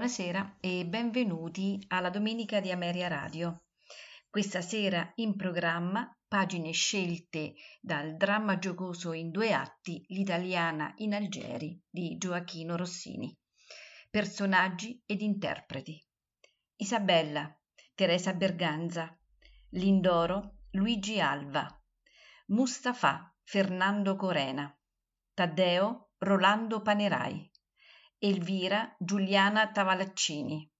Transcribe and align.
Buonasera 0.00 0.56
e 0.60 0.86
benvenuti 0.86 1.78
alla 1.88 2.08
Domenica 2.08 2.58
di 2.60 2.70
Ameria 2.70 3.06
Radio. 3.06 3.64
Questa 4.30 4.62
sera 4.62 5.12
in 5.16 5.36
programma 5.36 6.10
pagine 6.26 6.72
scelte 6.72 7.52
dal 7.82 8.16
dramma 8.16 8.58
giocoso 8.58 9.12
in 9.12 9.30
due 9.30 9.52
atti 9.52 10.02
L'italiana 10.08 10.94
in 10.96 11.12
Algeri 11.12 11.78
di 11.86 12.16
Gioachino 12.16 12.78
Rossini. 12.78 13.36
Personaggi 14.08 15.02
ed 15.04 15.20
interpreti. 15.20 16.02
Isabella, 16.76 17.54
Teresa 17.94 18.32
Berganza, 18.32 19.14
Lindoro, 19.72 20.60
Luigi 20.70 21.20
Alva, 21.20 21.68
Mustafa, 22.46 23.36
Fernando 23.42 24.16
Corena, 24.16 24.74
Taddeo, 25.34 26.12
Rolando 26.16 26.80
Panerai. 26.80 27.49
Elvira 28.22 28.94
Giuliana 28.98 29.72
Tavalaccini, 29.72 30.70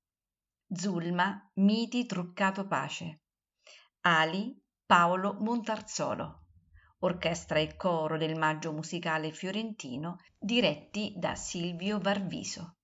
Zulma 0.74 1.50
Miti 1.54 2.04
Truccato 2.04 2.66
Pace, 2.66 3.22
Ali 4.02 4.62
Paolo 4.84 5.38
Montarzolo, 5.40 6.44
orchestra 6.98 7.58
e 7.58 7.76
coro 7.76 8.18
del 8.18 8.36
Maggio 8.36 8.72
Musicale 8.72 9.32
Fiorentino 9.32 10.18
diretti 10.38 11.14
da 11.16 11.34
Silvio 11.34 11.98
Varviso. 11.98 12.79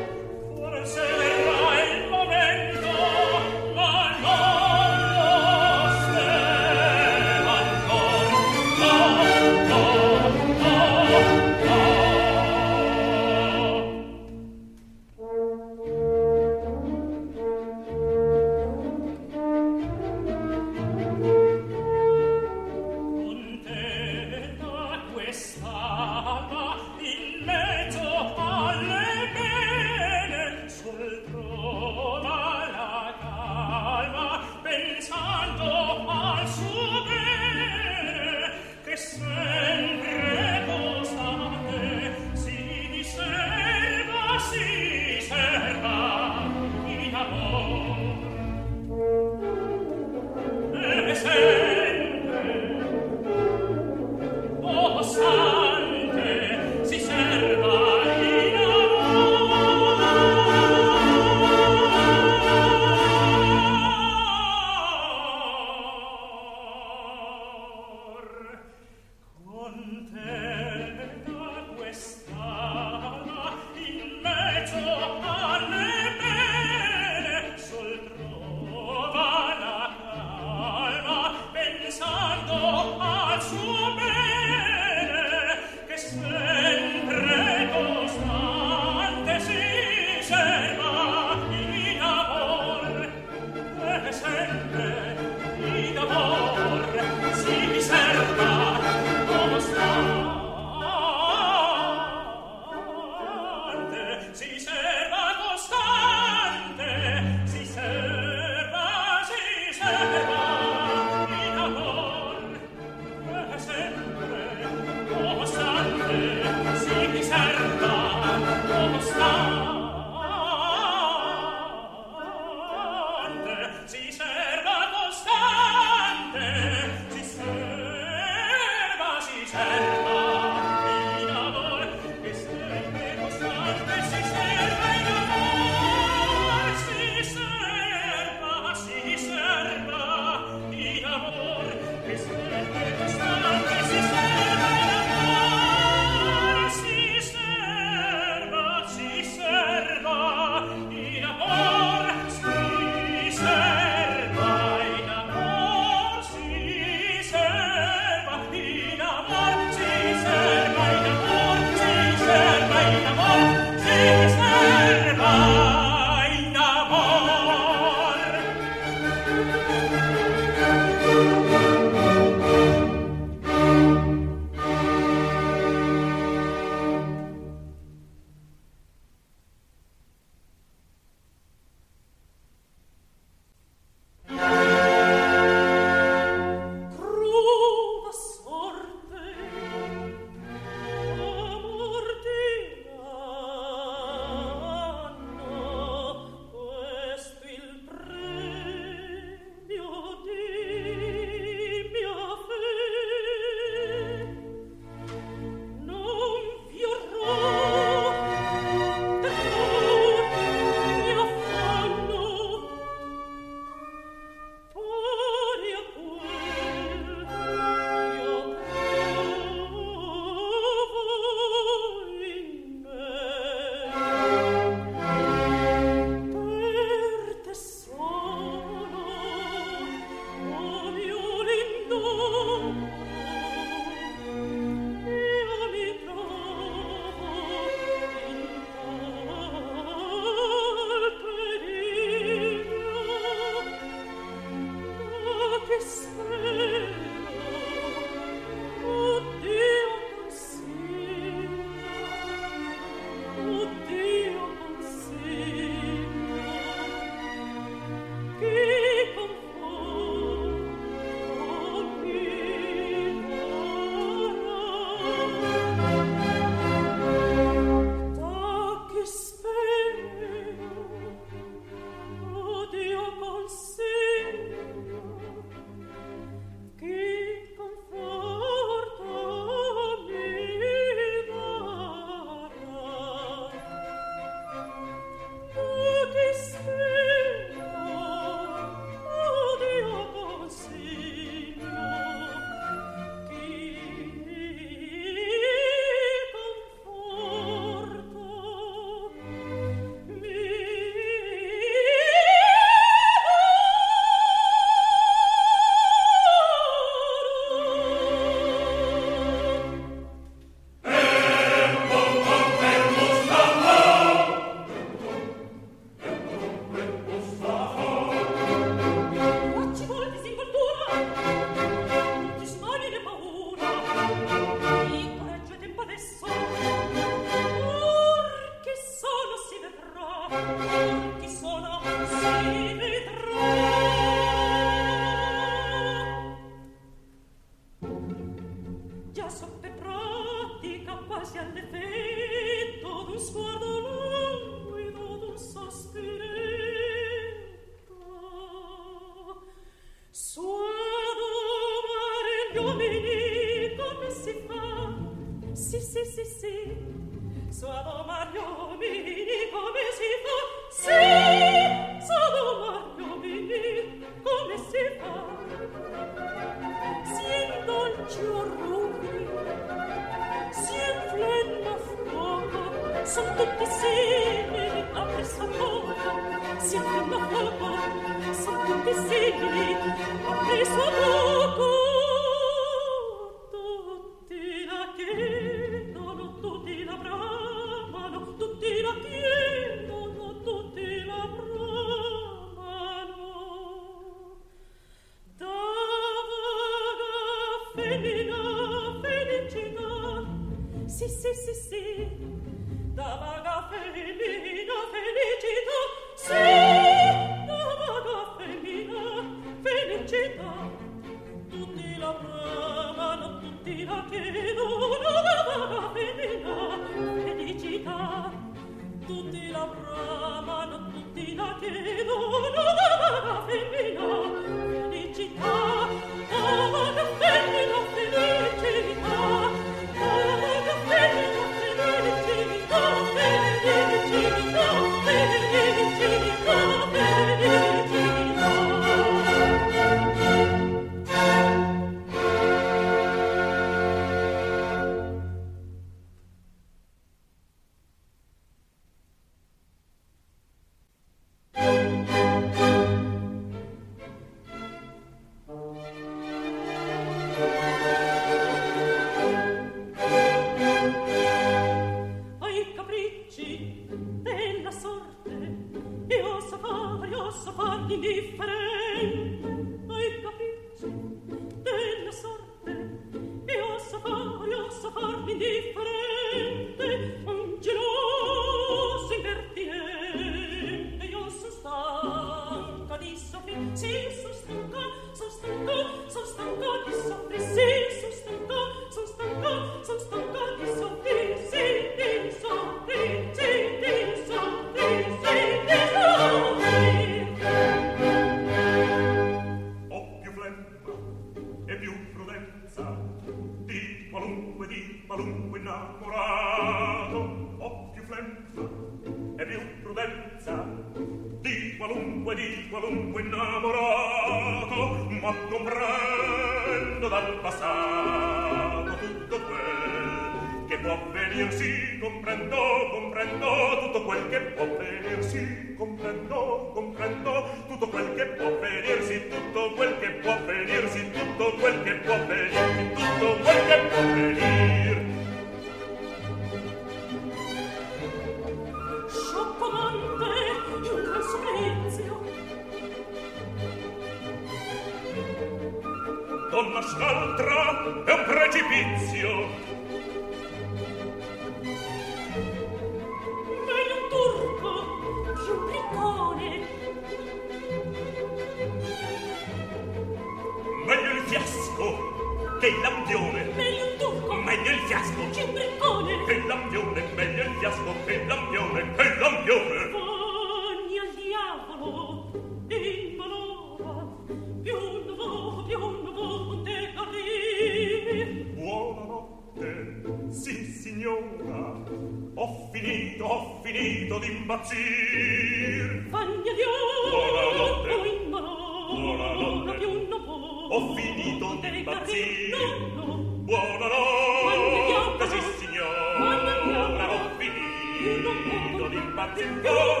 Oh, 599.32 600.00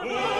Amen. 0.00 0.37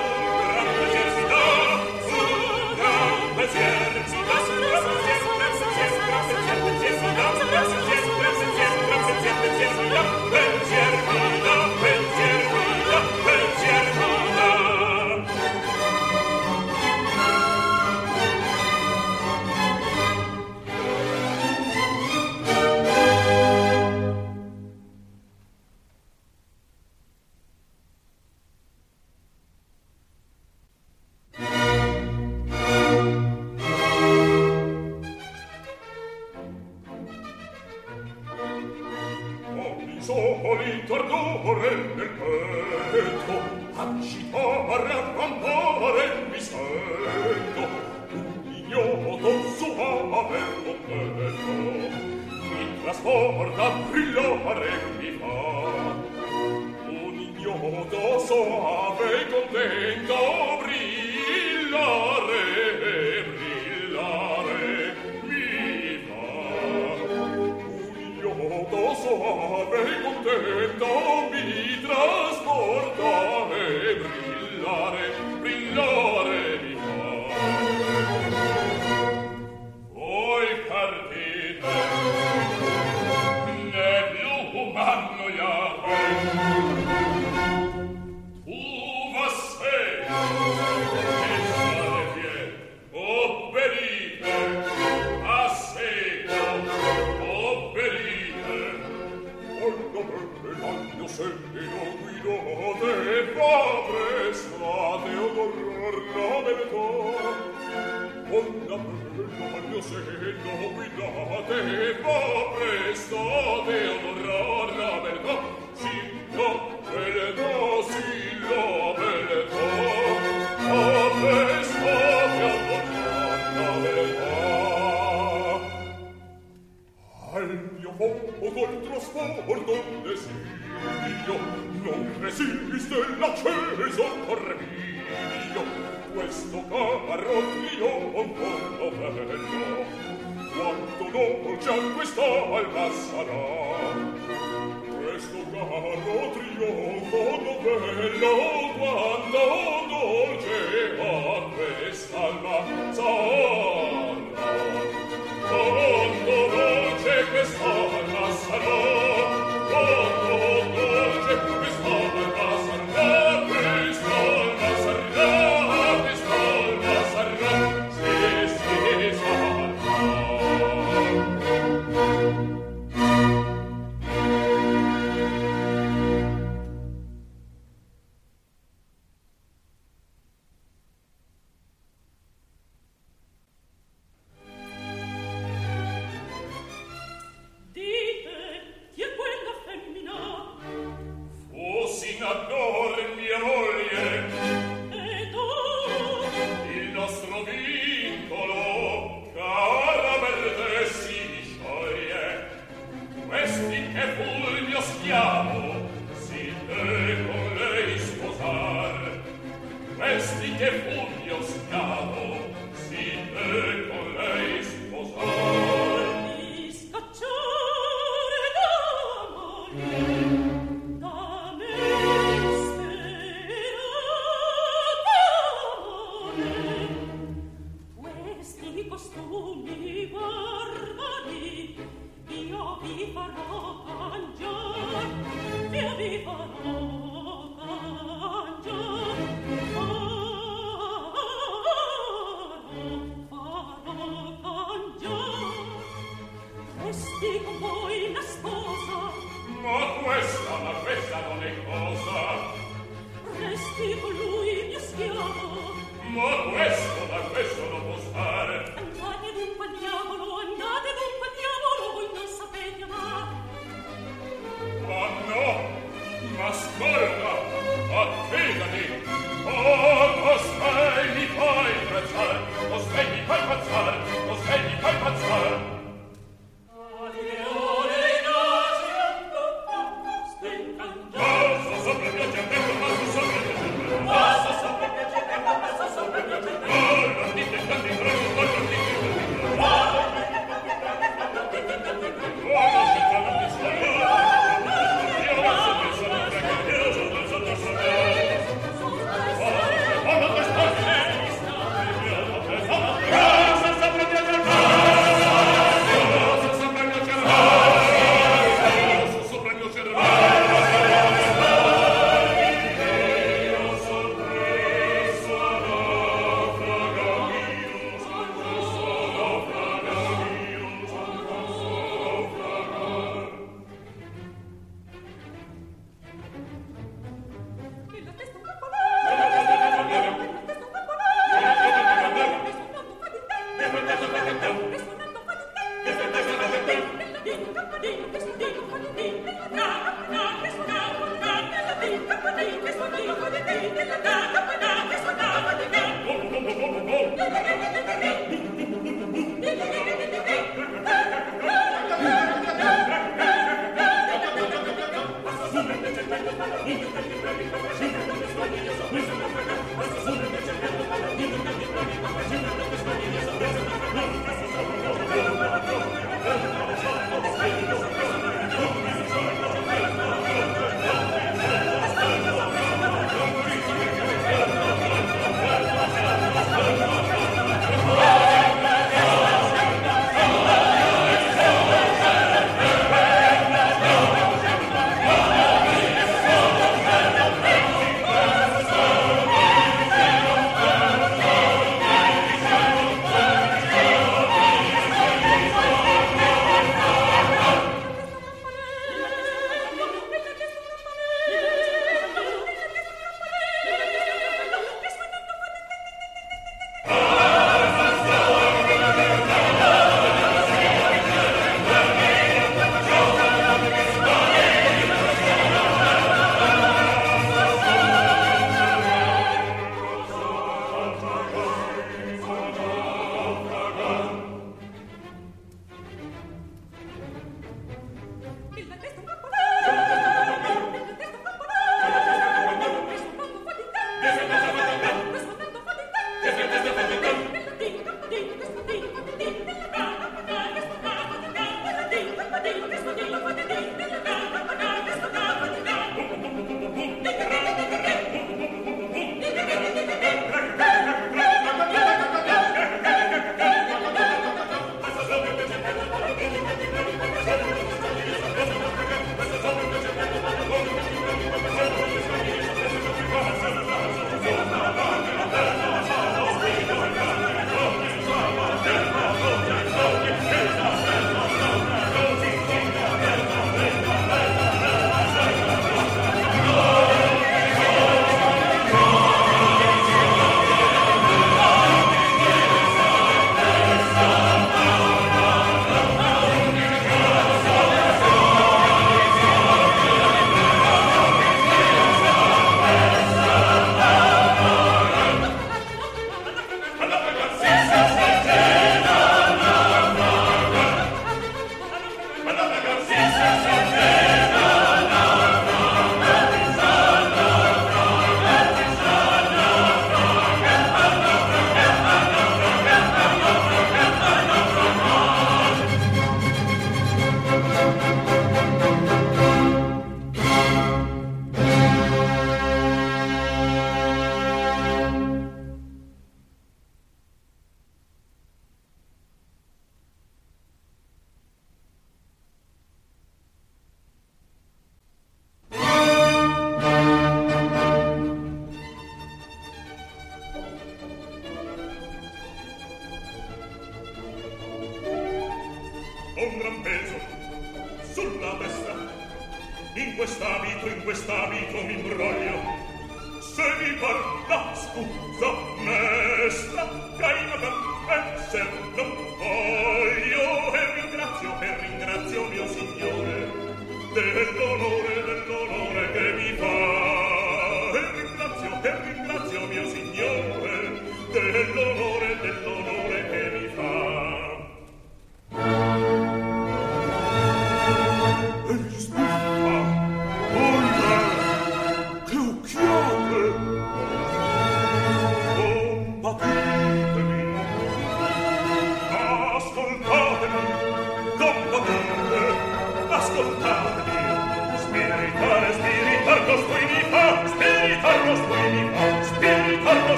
quando 148.79 149.41
dolce 149.89 150.61
a 151.01 151.51
quest'alma 151.57 152.59
sa 152.93 153.98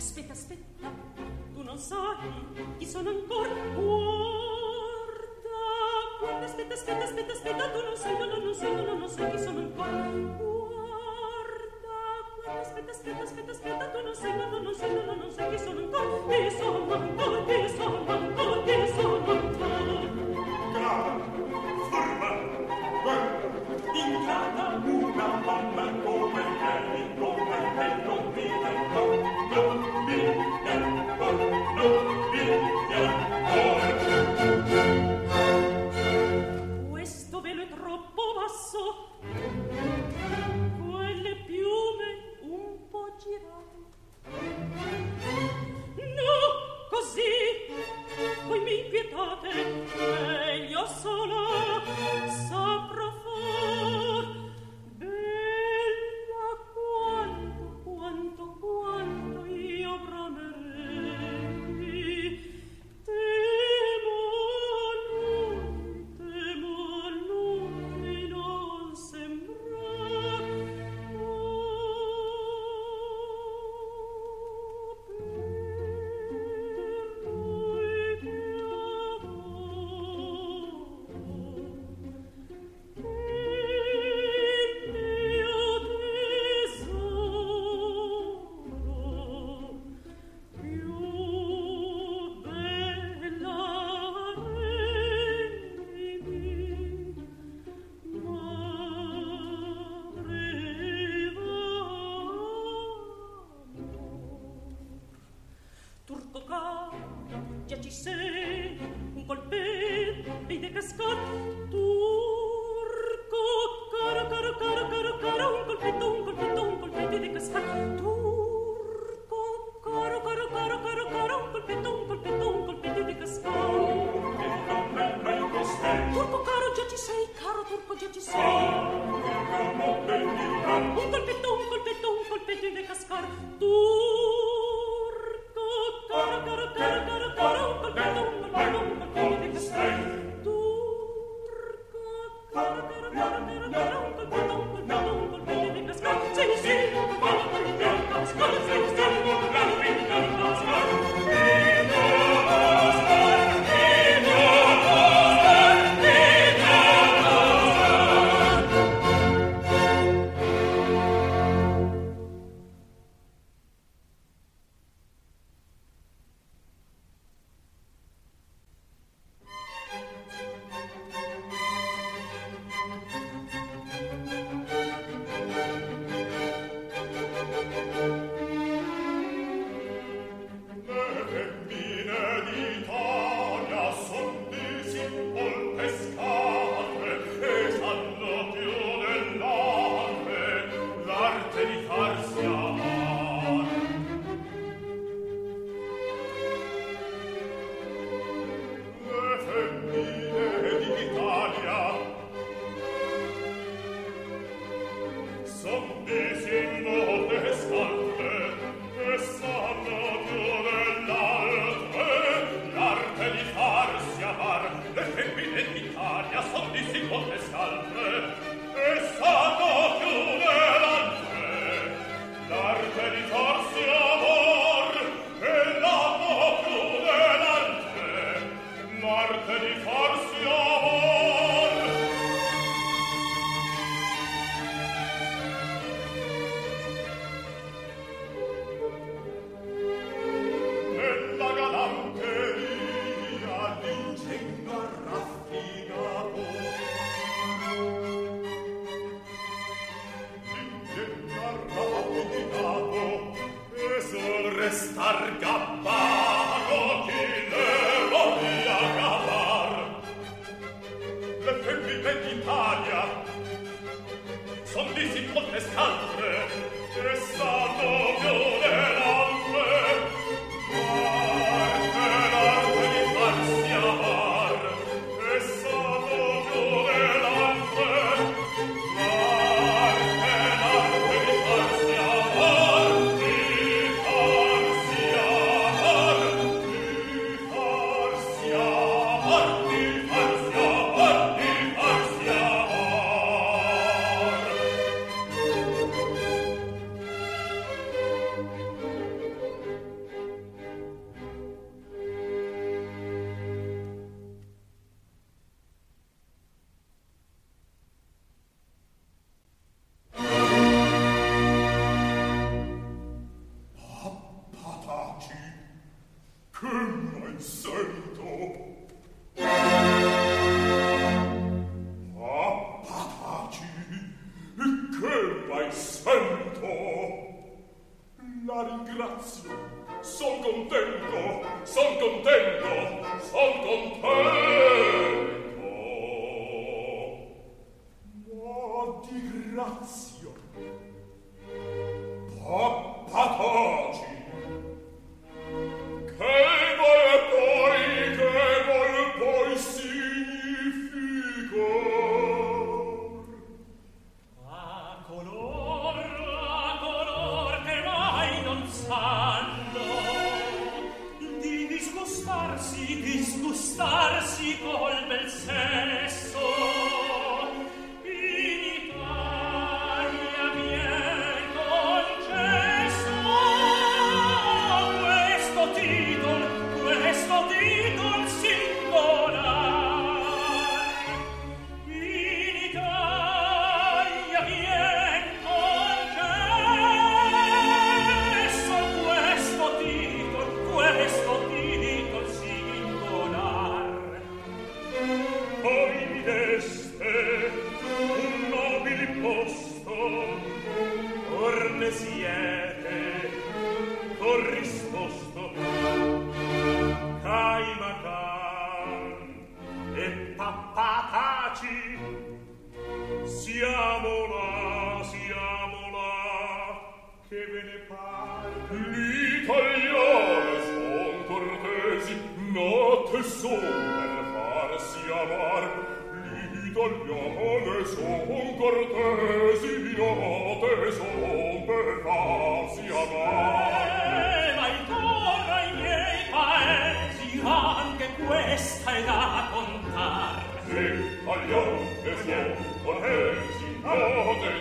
Aspetta, 0.00 0.32
aspetta, 0.32 0.88
tu 1.52 1.62
non 1.62 1.76
sai 1.76 2.16
chi 2.78 2.86
sono 2.86 3.10
ancora. 3.10 3.50
Guarda, 3.74 3.84
guarda, 6.18 6.46
aspetta, 6.46 6.72
aspetta, 6.74 7.04
aspetta, 7.04 7.32
aspetta, 7.34 7.70
tu 7.70 7.82
non 7.84 7.96
sai, 7.96 8.16
no, 8.18 8.24
no, 8.24 8.36
non 8.42 8.54
sai, 8.54 8.74
no, 8.74 8.82
no, 8.82 8.94
non 8.96 9.08
sai 9.10 9.30
chi 9.30 9.38
sono 9.38 9.58
ancora. 9.58 9.90
Guarda, 9.90 10.40
guarda, 12.42 12.60
aspetta, 12.62 12.90
aspetta, 12.90 13.22
aspetta, 13.22 13.52
aspetta, 13.52 13.90
tu 13.90 14.00
non 14.02 14.14
sai, 14.14 14.36
no, 14.38 14.48
no, 14.48 14.58
non 14.58 14.74
sai, 14.74 14.94
no, 14.94 15.04
no, 15.04 15.14
non 15.20 15.30
sai 15.30 15.50
chi 15.50 15.58
sono 15.58 15.78
ancora. 15.80 16.34
E 16.34 16.50
sono 16.50 16.92
ancora, 16.94 17.46
e 17.46 17.68
sono 17.68 18.08
ancora, 18.08 18.64
e 18.64 18.92
sono 18.96 19.16
ancora. 19.16 19.58
Forma, 21.90 22.30
forma, 22.30 22.30
guarda, 23.02 23.48
ingrata 23.92 24.64
una 24.82 25.28
mamma 25.44 25.92
come 26.02 26.42
lei, 26.42 27.18
come 27.18 27.74
lei, 27.76 27.94
non 28.02 28.32
vive 28.32 28.64
ancora. 28.64 28.99
Thank 30.10 30.24
you. 30.26 30.39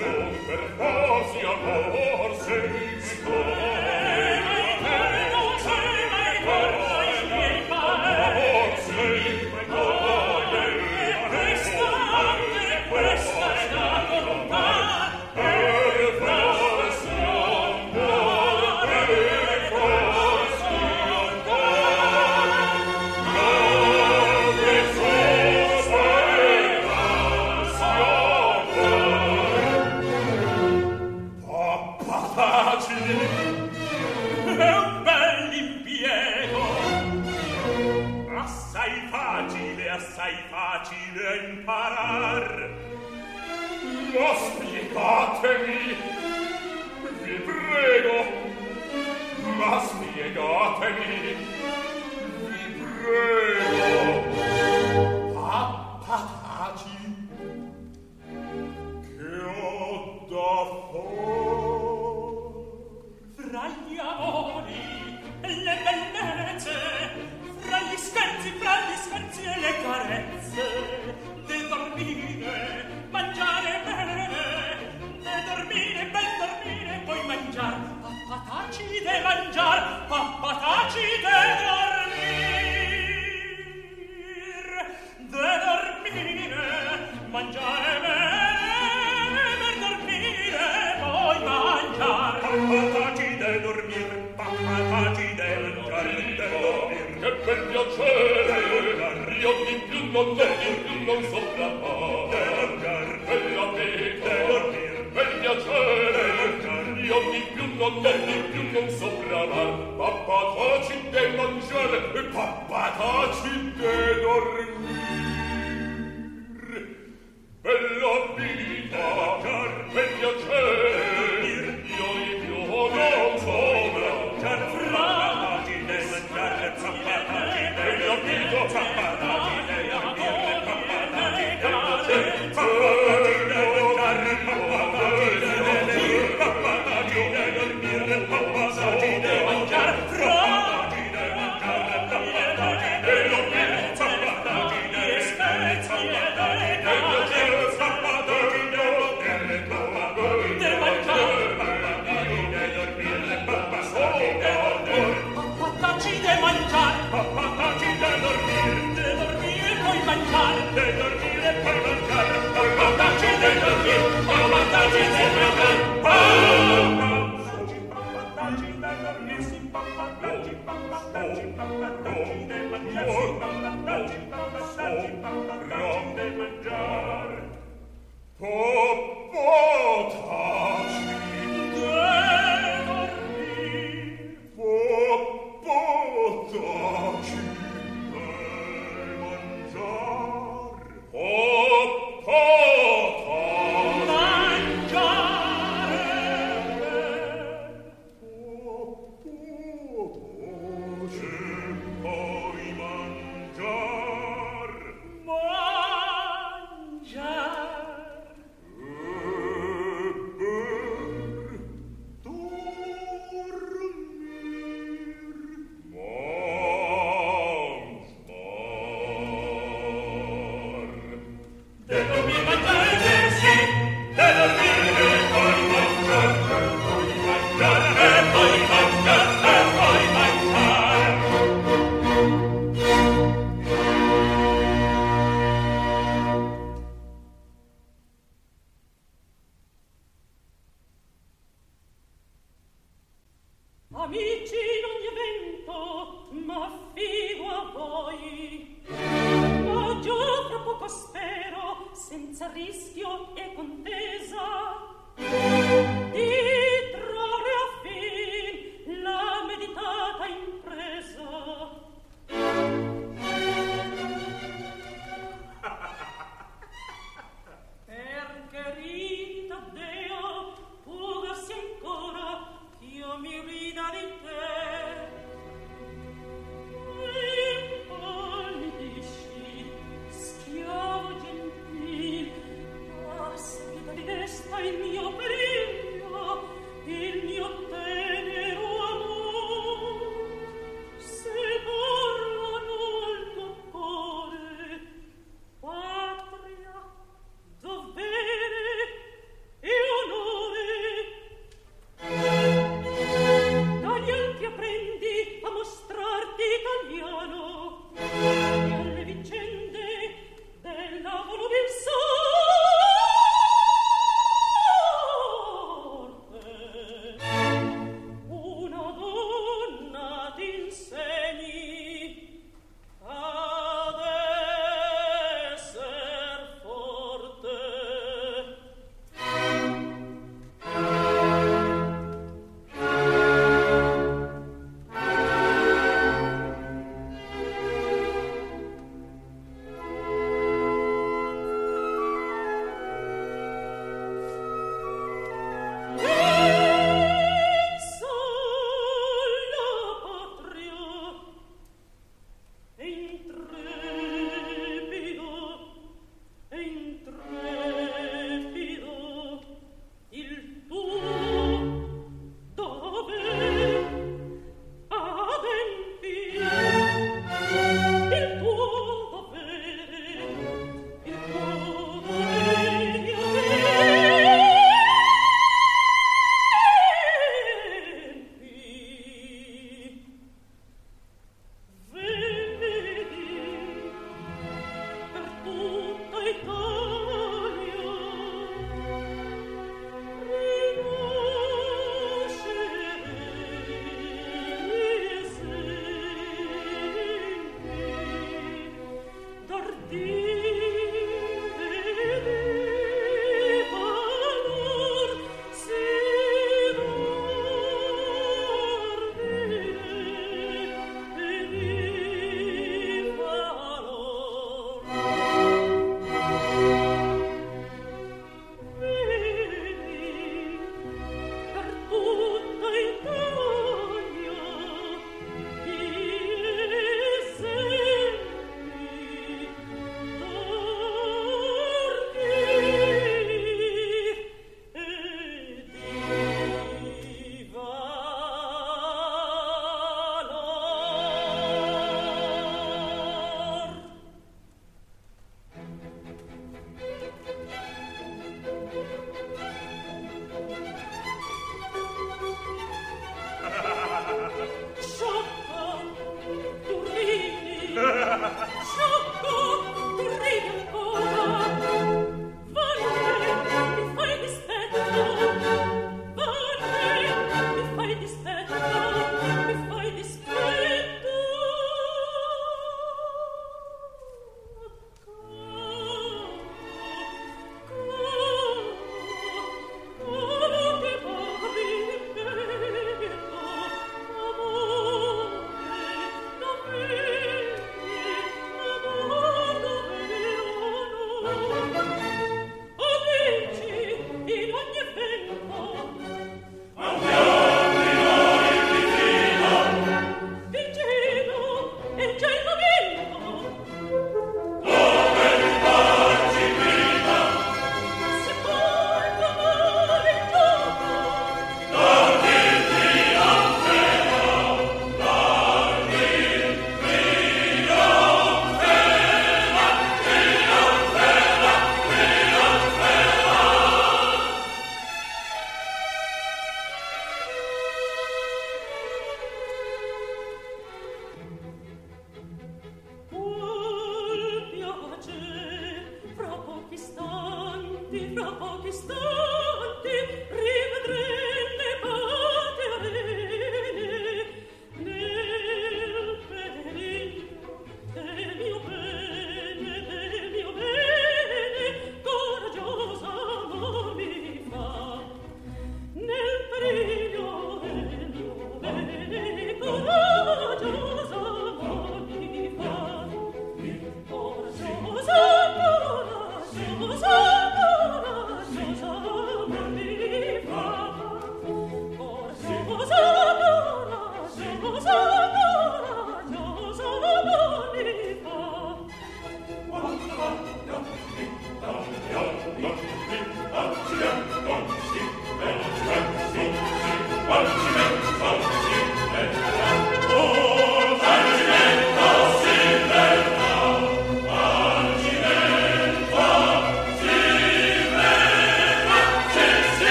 Super 0.00 0.62
posi 0.78 1.40
amor 1.44 2.30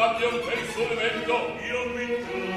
portate 0.00 0.24
un 0.24 0.40
penso 0.40 0.80
al 0.88 0.96
io 1.68 1.84
mi 1.94 2.49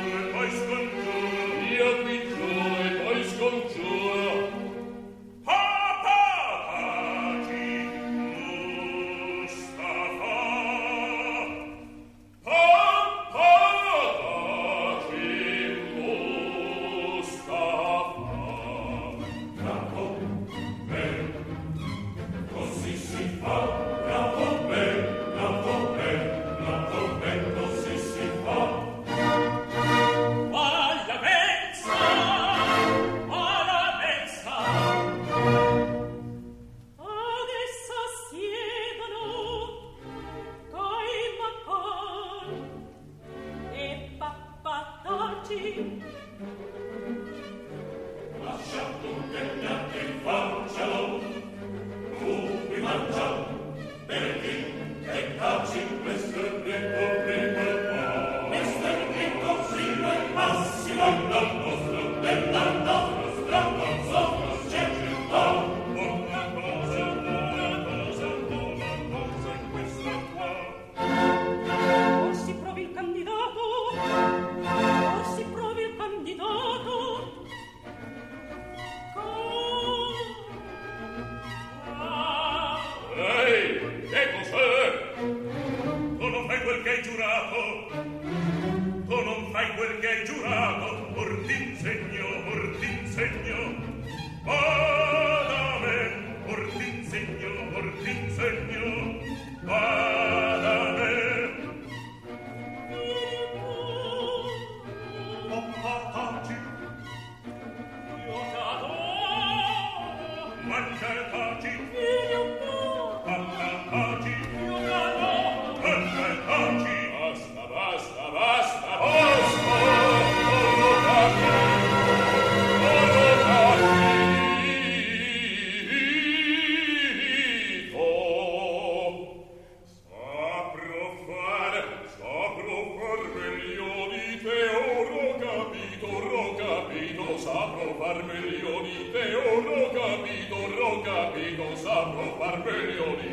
capito, 141.13 141.75
saprò 141.75 142.25
far 142.37 142.61
bene 142.63 142.97
o 142.97 143.15
lì. 143.21 143.31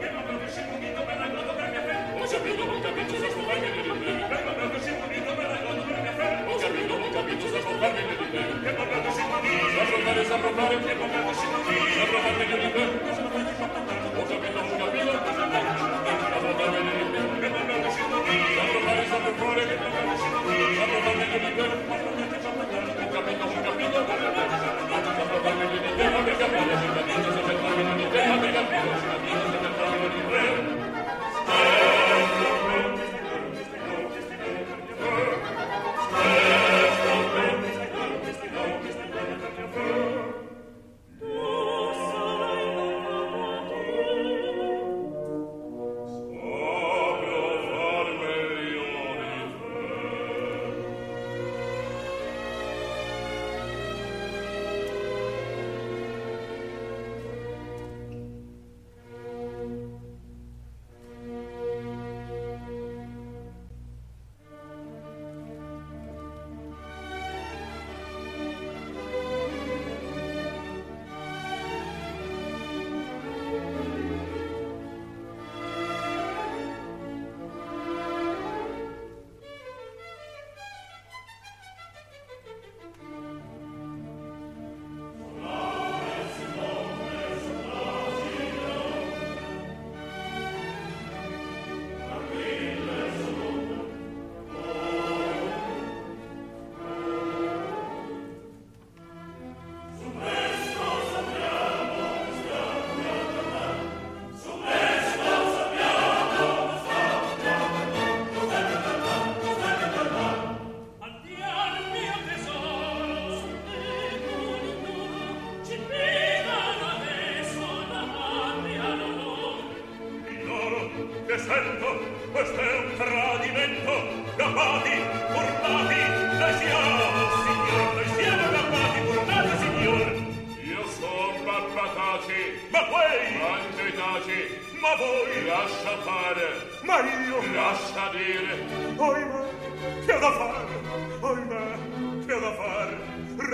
E 0.00 0.10
non 0.10 0.34
avessi 0.34 0.60
unito 0.60 1.00
per 1.02 1.16
la 1.18 1.26
grado 1.28 1.52
per 1.54 1.72
caffè, 1.72 1.94
ho 2.20 2.24
capito, 2.28 2.64
non 2.64 2.80
capito, 2.80 3.14
se 3.16 3.30
sto 3.30 3.42
bene 3.48 3.70
di 3.72 3.82
te. 3.82 3.88
E 3.88 4.42
non 4.44 4.60
avessi 4.60 4.90
unito 4.90 5.34
per 5.34 5.48
la 5.48 5.58
grado 5.62 5.82
per 5.82 6.02
caffè, 6.04 6.44
ho 6.46 6.56
capito, 6.56 6.98
non 6.98 7.10
capito, 7.10 7.46
se 7.48 7.60
sto 7.60 7.74
bene 7.80 8.00
di 8.08 8.30
te. 8.32 8.42
E 8.68 8.72
non 8.76 8.86
mi 8.86 8.94
avessi 9.00 9.22
unito, 9.22 9.66
saprò 9.76 9.98
fare, 10.04 10.24
saprò 10.24 10.50
fare, 10.52 10.74
e 10.74 10.94
non 10.94 11.08
mi 11.08 11.16
avessi 11.16 11.46
unito, 11.46 11.88
saprò 11.98 12.18
far 12.20 12.36
bene 12.36 12.58
di 12.58 12.72
te. 12.72 12.82
Cosa 13.00 13.20
mi 13.22 13.26
avessi 13.26 13.54
fatto 13.54 13.80
bene? 13.80 14.01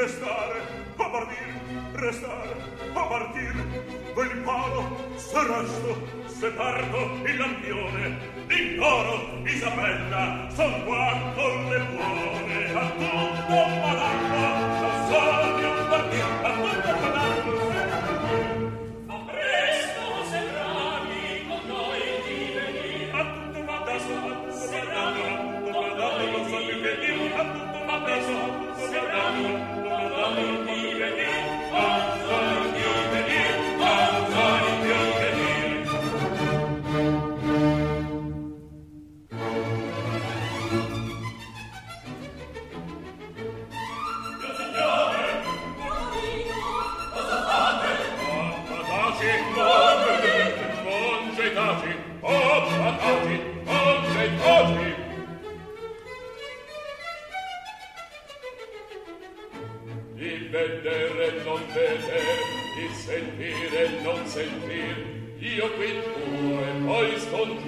restare 0.09 0.60
a 0.97 1.09
partir, 1.10 1.48
restare 1.93 2.56
a 2.94 3.02
partir. 3.02 3.55
Quel 4.14 4.30
il 4.30 4.39
palo, 4.43 4.82
resto, 5.32 5.90
se 6.26 6.48
parto 6.48 6.98
il 7.24 7.36
lampione, 7.36 8.18
l'ignoro, 8.48 9.43
Isabella, 9.44 10.48
son 10.56 10.85
qua 10.85 11.32
con 11.35 11.68
le 11.68 11.80
buone, 11.93 12.74
a 12.74 12.90
tutto 12.90 13.59
madonna, 13.82 14.47
non 14.80 14.94
so 15.09 15.56
di 15.56 15.64
un 15.64 15.89
partir, 15.89 16.28
a 16.43 16.57
io 65.59 65.68
qui 65.72 65.90
pure 66.39 66.70
poi 66.86 67.18
scontri 67.18 67.68